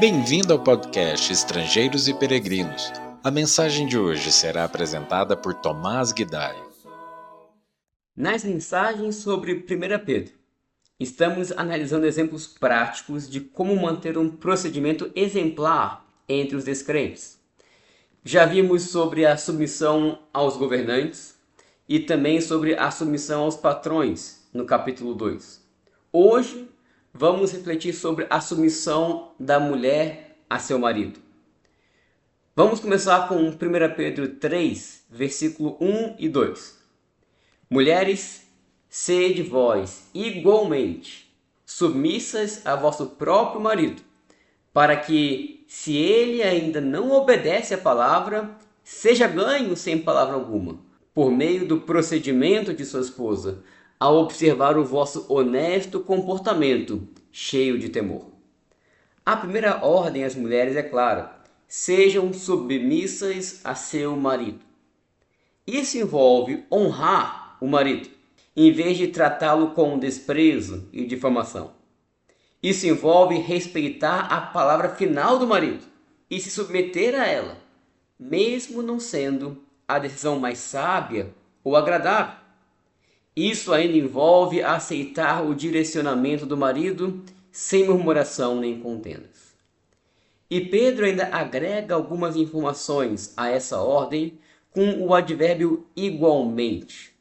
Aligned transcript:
Bem-vindo 0.00 0.54
ao 0.54 0.58
podcast 0.58 1.30
Estrangeiros 1.30 2.08
e 2.08 2.14
Peregrinos. 2.14 2.90
A 3.22 3.30
mensagem 3.30 3.86
de 3.86 3.98
hoje 3.98 4.32
será 4.32 4.64
apresentada 4.64 5.36
por 5.36 5.52
Tomás 5.52 6.10
Guidai. 6.10 6.56
Nas 8.16 8.42
mensagens 8.42 9.16
sobre 9.16 9.52
1 9.52 10.04
Pedro, 10.06 10.32
estamos 10.98 11.52
analisando 11.52 12.06
exemplos 12.06 12.46
práticos 12.46 13.28
de 13.28 13.40
como 13.40 13.76
manter 13.76 14.16
um 14.16 14.30
procedimento 14.30 15.12
exemplar 15.14 16.06
entre 16.26 16.56
os 16.56 16.64
descrentes. 16.64 17.38
Já 18.24 18.46
vimos 18.46 18.84
sobre 18.84 19.26
a 19.26 19.36
submissão 19.36 20.18
aos 20.32 20.56
governantes 20.56 21.38
e 21.86 22.00
também 22.00 22.40
sobre 22.40 22.74
a 22.74 22.90
submissão 22.90 23.42
aos 23.42 23.56
patrões 23.58 24.48
no 24.50 24.64
capítulo 24.64 25.12
2. 25.12 25.62
Hoje 26.10 26.70
vamos 27.12 27.52
refletir 27.52 27.92
sobre 27.92 28.26
a 28.30 28.40
submissão 28.40 29.32
da 29.38 29.58
mulher 29.60 30.38
a 30.48 30.58
seu 30.58 30.78
marido. 30.78 31.20
Vamos 32.54 32.80
começar 32.80 33.28
com 33.28 33.36
1 33.36 33.54
Pedro 33.96 34.28
3, 34.28 35.04
versículo 35.10 35.76
1 35.80 36.16
e 36.18 36.28
2. 36.28 36.78
Mulheres, 37.68 38.46
sede 38.88 39.42
vós 39.42 40.08
igualmente 40.12 41.32
submissas 41.64 42.66
a 42.66 42.74
vosso 42.74 43.06
próprio 43.06 43.60
marido, 43.60 44.02
para 44.72 44.96
que, 44.96 45.64
se 45.68 45.96
ele 45.96 46.42
ainda 46.42 46.80
não 46.80 47.12
obedece 47.12 47.72
à 47.72 47.78
palavra, 47.78 48.50
seja 48.82 49.28
ganho 49.28 49.76
sem 49.76 49.96
palavra 49.96 50.34
alguma, 50.34 50.80
por 51.14 51.30
meio 51.30 51.66
do 51.66 51.80
procedimento 51.80 52.74
de 52.74 52.84
sua 52.84 53.00
esposa, 53.00 53.62
ao 54.00 54.16
observar 54.16 54.78
o 54.78 54.84
vosso 54.84 55.26
honesto 55.28 56.00
comportamento, 56.00 57.06
cheio 57.30 57.78
de 57.78 57.90
temor. 57.90 58.30
A 59.26 59.36
primeira 59.36 59.84
ordem 59.84 60.24
às 60.24 60.34
mulheres 60.34 60.74
é 60.74 60.82
clara: 60.82 61.38
sejam 61.68 62.32
submissas 62.32 63.60
a 63.62 63.74
seu 63.74 64.16
marido. 64.16 64.60
Isso 65.66 65.98
envolve 65.98 66.64
honrar 66.72 67.58
o 67.60 67.68
marido, 67.68 68.08
em 68.56 68.72
vez 68.72 68.96
de 68.96 69.08
tratá-lo 69.08 69.72
com 69.72 69.98
desprezo 69.98 70.88
e 70.92 71.04
difamação. 71.04 71.72
Isso 72.62 72.86
envolve 72.86 73.36
respeitar 73.36 74.20
a 74.32 74.40
palavra 74.40 74.88
final 74.88 75.38
do 75.38 75.46
marido 75.46 75.84
e 76.30 76.40
se 76.40 76.50
submeter 76.50 77.14
a 77.14 77.26
ela, 77.26 77.58
mesmo 78.18 78.82
não 78.82 78.98
sendo 78.98 79.62
a 79.86 79.98
decisão 79.98 80.38
mais 80.38 80.58
sábia 80.58 81.34
ou 81.62 81.76
agradável. 81.76 82.39
Isso 83.36 83.72
ainda 83.72 83.96
envolve 83.96 84.62
aceitar 84.62 85.44
o 85.44 85.54
direcionamento 85.54 86.44
do 86.44 86.56
marido 86.56 87.22
sem 87.52 87.86
murmuração 87.86 88.58
nem 88.58 88.80
contendas. 88.80 89.54
E 90.50 90.60
Pedro 90.60 91.06
ainda 91.06 91.28
agrega 91.28 91.94
algumas 91.94 92.34
informações 92.34 93.32
a 93.36 93.48
essa 93.48 93.80
ordem 93.80 94.38
com 94.72 95.06
o 95.06 95.14
advérbio 95.14 95.86
igualmente. 95.94 97.12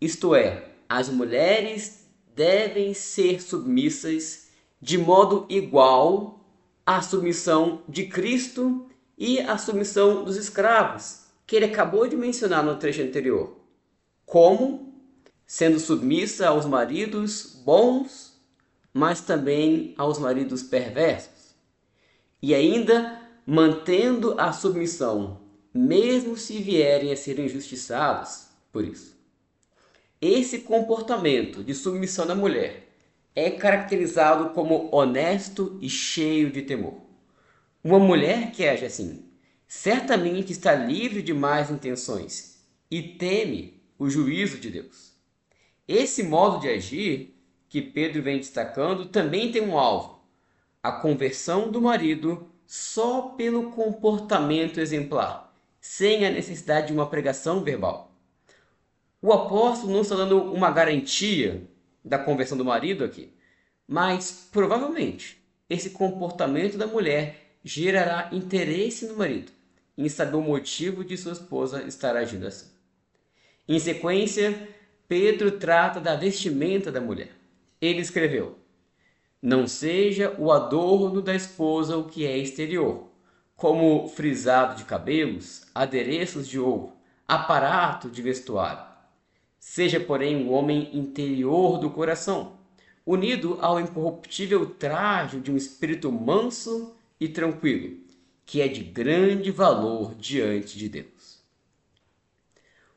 Isto 0.00 0.34
é, 0.34 0.64
as 0.88 1.08
mulheres 1.08 2.08
devem 2.34 2.92
ser 2.92 3.40
submissas 3.40 4.48
de 4.80 4.98
modo 4.98 5.46
igual 5.48 6.40
à 6.84 7.00
submissão 7.00 7.82
de 7.88 8.06
Cristo 8.06 8.86
e 9.16 9.38
à 9.40 9.56
submissão 9.56 10.24
dos 10.24 10.36
escravos, 10.36 11.26
que 11.46 11.54
ele 11.54 11.66
acabou 11.66 12.08
de 12.08 12.16
mencionar 12.16 12.64
no 12.64 12.76
trecho 12.76 13.02
anterior. 13.02 13.56
Como 14.26 14.91
sendo 15.52 15.78
submissa 15.78 16.48
aos 16.48 16.64
maridos 16.64 17.60
bons, 17.62 18.40
mas 18.90 19.20
também 19.20 19.92
aos 19.98 20.18
maridos 20.18 20.62
perversos. 20.62 21.54
E 22.40 22.54
ainda 22.54 23.20
mantendo 23.46 24.34
a 24.40 24.50
submissão, 24.50 25.42
mesmo 25.74 26.38
se 26.38 26.56
vierem 26.56 27.12
a 27.12 27.16
ser 27.16 27.38
injustiçados 27.38 28.46
por 28.72 28.82
isso. 28.82 29.14
Esse 30.22 30.60
comportamento 30.60 31.62
de 31.62 31.74
submissão 31.74 32.26
da 32.26 32.34
mulher 32.34 32.88
é 33.36 33.50
caracterizado 33.50 34.54
como 34.54 34.88
honesto 34.90 35.78
e 35.82 35.88
cheio 35.90 36.50
de 36.50 36.62
temor. 36.62 36.94
Uma 37.84 37.98
mulher 37.98 38.52
que 38.52 38.66
age 38.66 38.86
assim 38.86 39.22
certamente 39.68 40.50
está 40.50 40.74
livre 40.74 41.20
de 41.20 41.34
más 41.34 41.70
intenções 41.70 42.64
e 42.90 43.02
teme 43.02 43.82
o 43.98 44.08
juízo 44.08 44.56
de 44.56 44.70
Deus. 44.70 45.11
Esse 45.86 46.22
modo 46.22 46.60
de 46.60 46.68
agir 46.68 47.36
que 47.68 47.82
Pedro 47.82 48.22
vem 48.22 48.38
destacando 48.38 49.06
também 49.06 49.50
tem 49.50 49.62
um 49.62 49.78
alvo: 49.78 50.20
a 50.82 50.92
conversão 50.92 51.70
do 51.70 51.80
marido 51.80 52.48
só 52.66 53.34
pelo 53.36 53.70
comportamento 53.70 54.80
exemplar, 54.80 55.54
sem 55.80 56.24
a 56.24 56.30
necessidade 56.30 56.88
de 56.88 56.92
uma 56.92 57.06
pregação 57.06 57.62
verbal. 57.62 58.12
O 59.20 59.32
apóstolo 59.32 59.92
não 59.92 60.00
está 60.02 60.16
dando 60.16 60.42
uma 60.52 60.70
garantia 60.70 61.68
da 62.04 62.18
conversão 62.18 62.58
do 62.58 62.64
marido 62.64 63.04
aqui, 63.04 63.32
mas 63.86 64.48
provavelmente 64.50 65.42
esse 65.68 65.90
comportamento 65.90 66.76
da 66.76 66.86
mulher 66.86 67.56
gerará 67.64 68.28
interesse 68.32 69.06
no 69.06 69.16
marido 69.16 69.52
em 69.96 70.08
saber 70.08 70.36
o 70.36 70.42
motivo 70.42 71.04
de 71.04 71.16
sua 71.16 71.32
esposa 71.32 71.82
estar 71.84 72.16
agindo 72.16 72.46
assim. 72.46 72.66
Em 73.68 73.78
sequência, 73.78 74.68
Pedro 75.12 75.50
trata 75.58 76.00
da 76.00 76.16
vestimenta 76.16 76.90
da 76.90 76.98
mulher. 76.98 77.32
Ele 77.78 78.00
escreveu: 78.00 78.56
Não 79.42 79.66
seja 79.66 80.34
o 80.38 80.50
adorno 80.50 81.20
da 81.20 81.34
esposa 81.34 81.98
o 81.98 82.04
que 82.04 82.24
é 82.24 82.38
exterior, 82.38 83.08
como 83.54 84.08
frisado 84.08 84.74
de 84.74 84.86
cabelos, 84.86 85.66
adereços 85.74 86.48
de 86.48 86.58
ouro, 86.58 86.94
aparato 87.28 88.08
de 88.08 88.22
vestuário. 88.22 88.86
Seja, 89.58 90.00
porém, 90.00 90.46
o 90.46 90.48
um 90.48 90.52
homem 90.54 90.88
interior 90.96 91.76
do 91.76 91.90
coração, 91.90 92.54
unido 93.04 93.58
ao 93.60 93.78
incorruptível 93.78 94.64
traje 94.64 95.40
de 95.40 95.52
um 95.52 95.58
espírito 95.58 96.10
manso 96.10 96.96
e 97.20 97.28
tranquilo, 97.28 97.98
que 98.46 98.62
é 98.62 98.66
de 98.66 98.82
grande 98.82 99.50
valor 99.50 100.14
diante 100.14 100.78
de 100.78 100.88
Deus. 100.88 101.42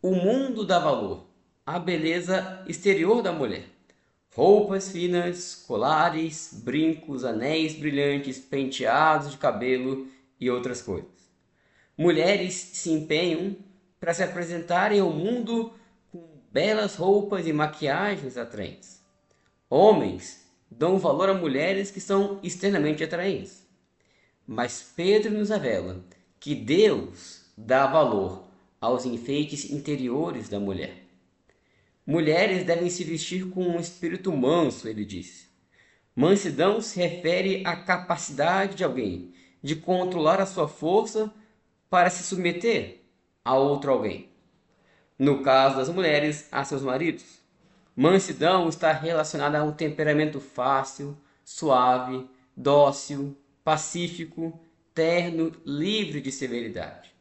O 0.00 0.14
mundo 0.14 0.64
dá 0.64 0.78
valor 0.78 1.26
a 1.66 1.80
beleza 1.80 2.62
exterior 2.68 3.20
da 3.22 3.32
mulher. 3.32 3.64
Roupas 4.32 4.92
finas, 4.92 5.64
colares, 5.66 6.60
brincos, 6.62 7.24
anéis 7.24 7.74
brilhantes, 7.74 8.38
penteados 8.38 9.32
de 9.32 9.36
cabelo 9.36 10.06
e 10.38 10.48
outras 10.48 10.80
coisas. 10.80 11.10
Mulheres 11.98 12.54
se 12.54 12.92
empenham 12.92 13.56
para 13.98 14.14
se 14.14 14.22
apresentarem 14.22 15.00
ao 15.00 15.10
mundo 15.10 15.72
com 16.12 16.24
belas 16.52 16.94
roupas 16.94 17.46
e 17.48 17.52
maquiagens 17.52 18.36
atraentes. 18.36 19.00
Homens 19.68 20.46
dão 20.70 20.98
valor 20.98 21.30
a 21.30 21.34
mulheres 21.34 21.90
que 21.90 22.00
são 22.00 22.38
externamente 22.42 23.02
atraentes. 23.02 23.66
Mas 24.46 24.92
Pedro 24.94 25.32
nos 25.32 25.48
revela 25.48 26.04
que 26.38 26.54
Deus 26.54 27.46
dá 27.56 27.86
valor 27.86 28.44
aos 28.80 29.04
enfeites 29.04 29.68
interiores 29.70 30.48
da 30.48 30.60
mulher. 30.60 31.05
Mulheres 32.06 32.64
devem 32.64 32.88
se 32.88 33.02
vestir 33.02 33.50
com 33.50 33.66
um 33.66 33.80
espírito 33.80 34.32
manso, 34.32 34.88
ele 34.88 35.04
disse. 35.04 35.48
Mansidão 36.14 36.80
se 36.80 37.00
refere 37.00 37.62
à 37.66 37.74
capacidade 37.74 38.76
de 38.76 38.84
alguém 38.84 39.34
de 39.60 39.74
controlar 39.74 40.40
a 40.40 40.46
sua 40.46 40.68
força 40.68 41.34
para 41.90 42.08
se 42.08 42.22
submeter 42.22 43.02
a 43.44 43.56
outro 43.56 43.90
alguém. 43.90 44.30
No 45.18 45.42
caso 45.42 45.76
das 45.76 45.88
mulheres, 45.88 46.46
a 46.52 46.64
seus 46.64 46.82
maridos. 46.82 47.40
Mansidão 47.96 48.68
está 48.68 48.92
relacionada 48.92 49.58
a 49.58 49.64
um 49.64 49.72
temperamento 49.72 50.40
fácil, 50.40 51.16
suave, 51.44 52.28
dócil, 52.56 53.36
pacífico, 53.64 54.60
terno, 54.94 55.50
livre 55.64 56.20
de 56.20 56.30
severidade. 56.30 57.15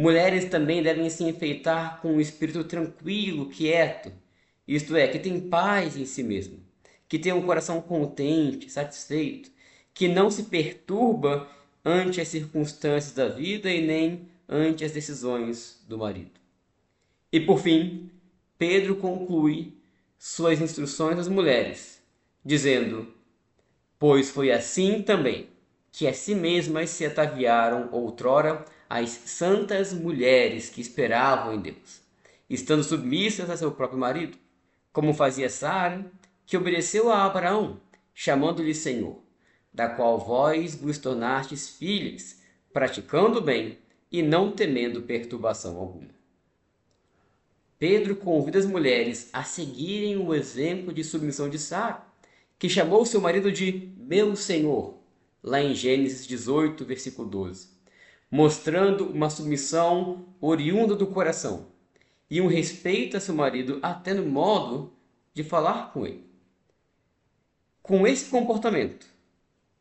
Mulheres 0.00 0.44
também 0.44 0.80
devem 0.80 1.10
se 1.10 1.24
enfeitar 1.24 2.00
com 2.00 2.12
um 2.12 2.20
espírito 2.20 2.62
tranquilo, 2.62 3.50
quieto, 3.50 4.12
isto 4.64 4.94
é, 4.94 5.08
que 5.08 5.18
tem 5.18 5.40
paz 5.40 5.96
em 5.96 6.04
si 6.04 6.22
mesmo, 6.22 6.60
que 7.08 7.18
tem 7.18 7.32
um 7.32 7.42
coração 7.42 7.80
contente, 7.80 8.70
satisfeito, 8.70 9.50
que 9.92 10.06
não 10.06 10.30
se 10.30 10.44
perturba 10.44 11.50
ante 11.84 12.20
as 12.20 12.28
circunstâncias 12.28 13.12
da 13.12 13.26
vida 13.26 13.68
e 13.68 13.84
nem 13.84 14.28
ante 14.48 14.84
as 14.84 14.92
decisões 14.92 15.84
do 15.88 15.98
marido. 15.98 16.38
E 17.32 17.40
por 17.40 17.58
fim, 17.58 18.08
Pedro 18.56 18.94
conclui 18.94 19.72
suas 20.16 20.60
instruções 20.60 21.18
às 21.18 21.26
mulheres, 21.26 22.00
dizendo: 22.44 23.12
Pois 23.98 24.30
foi 24.30 24.52
assim 24.52 25.02
também 25.02 25.48
que 25.90 26.06
a 26.06 26.14
si 26.14 26.36
mesmas 26.36 26.90
se 26.90 27.04
ataviaram 27.04 27.88
outrora 27.90 28.64
as 28.88 29.10
santas 29.10 29.92
mulheres 29.92 30.70
que 30.70 30.80
esperavam 30.80 31.54
em 31.54 31.60
Deus, 31.60 32.00
estando 32.48 32.82
submissas 32.82 33.50
a 33.50 33.56
seu 33.56 33.70
próprio 33.70 33.98
marido, 33.98 34.38
como 34.92 35.12
fazia 35.12 35.50
Sara, 35.50 36.10
que 36.46 36.56
obedeceu 36.56 37.10
a 37.10 37.24
Abraão, 37.24 37.80
chamando-lhe 38.14 38.74
Senhor, 38.74 39.20
da 39.72 39.88
qual 39.88 40.18
vós 40.18 40.74
vos 40.74 40.96
tornastes 40.96 41.68
filhos, 41.68 42.36
praticando 42.72 43.38
o 43.38 43.42
bem 43.42 43.78
e 44.10 44.22
não 44.22 44.50
temendo 44.50 45.02
perturbação 45.02 45.76
alguma. 45.76 46.16
Pedro 47.78 48.16
convida 48.16 48.58
as 48.58 48.66
mulheres 48.66 49.28
a 49.32 49.44
seguirem 49.44 50.16
o 50.16 50.34
exemplo 50.34 50.92
de 50.92 51.04
submissão 51.04 51.48
de 51.48 51.58
Sara, 51.58 52.02
que 52.58 52.68
chamou 52.68 53.06
seu 53.06 53.20
marido 53.20 53.52
de 53.52 53.92
meu 53.96 54.34
senhor, 54.34 54.98
lá 55.42 55.60
em 55.60 55.74
Gênesis 55.74 56.26
18, 56.26 56.84
versículo 56.84 57.28
12, 57.28 57.68
mostrando 58.30 59.06
uma 59.06 59.30
submissão 59.30 60.26
oriunda 60.40 60.94
do 60.94 61.06
coração 61.06 61.66
e 62.30 62.40
um 62.40 62.46
respeito 62.46 63.16
a 63.16 63.20
seu 63.20 63.34
marido 63.34 63.78
até 63.82 64.12
no 64.12 64.26
modo 64.26 64.92
de 65.32 65.42
falar 65.42 65.92
com 65.92 66.06
ele. 66.06 66.26
Com 67.82 68.06
esse 68.06 68.28
comportamento, 68.30 69.06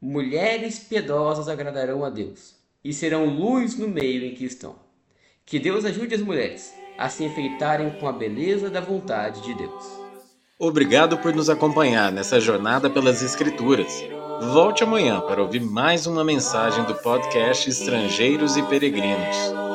mulheres 0.02 0.80
piedosas 0.80 1.50
agradarão 1.50 2.06
a 2.06 2.10
Deus 2.10 2.56
e 2.84 2.94
serão 2.94 3.26
luz 3.26 3.78
no 3.78 3.88
meio 3.88 4.26
em 4.26 4.34
que 4.34 4.46
estão. 4.46 4.76
Que 5.46 5.60
Deus 5.60 5.84
ajude 5.84 6.16
as 6.16 6.22
mulheres 6.22 6.74
a 6.98 7.10
se 7.10 7.24
enfeitarem 7.24 7.92
com 8.00 8.08
a 8.08 8.12
beleza 8.12 8.70
da 8.70 8.80
vontade 8.80 9.42
de 9.42 9.54
Deus. 9.54 9.84
Obrigado 10.60 11.18
por 11.20 11.36
nos 11.36 11.50
acompanhar 11.50 12.12
nessa 12.12 12.40
jornada 12.40 12.90
pelas 12.90 13.22
Escrituras. 13.22 14.17
Volte 14.40 14.84
amanhã 14.84 15.20
para 15.20 15.42
ouvir 15.42 15.62
mais 15.62 16.06
uma 16.06 16.24
mensagem 16.24 16.84
do 16.86 16.94
podcast 16.96 17.68
Estrangeiros 17.70 18.56
e 18.56 18.64
Peregrinos. 18.64 19.67